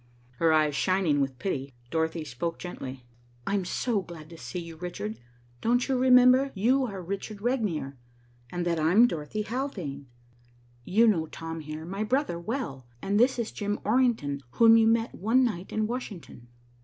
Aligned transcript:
Her 0.37 0.51
eyes 0.51 0.75
shining 0.75 1.21
with 1.21 1.37
pity, 1.37 1.75
Dorothy 1.91 2.25
spoke 2.25 2.57
gently. 2.57 3.03
"I'm 3.45 3.63
so 3.63 4.01
glad 4.01 4.31
to 4.31 4.35
see 4.39 4.57
you, 4.57 4.75
Richard. 4.75 5.19
Don't 5.61 5.87
you 5.87 5.95
remember 5.95 6.51
you 6.55 6.85
are 6.85 7.03
Richard 7.03 7.39
Regnier, 7.39 7.97
and 8.51 8.65
that 8.65 8.79
I 8.79 8.93
am 8.93 9.05
Dorothy 9.05 9.43
Haldane? 9.43 10.07
You 10.83 11.05
know 11.05 11.27
Tom, 11.27 11.59
here, 11.59 11.85
my 11.85 12.03
brother, 12.03 12.39
well, 12.39 12.87
and 13.03 13.19
this 13.19 13.37
is 13.37 13.51
Jim 13.51 13.77
Orrington 13.85 14.41
whom 14.53 14.75
you 14.75 14.87
met 14.87 15.13
one 15.13 15.43
night 15.43 15.71
in 15.71 15.85
Washington." 15.85 16.47